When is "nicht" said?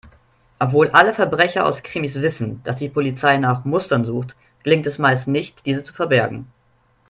5.27-5.63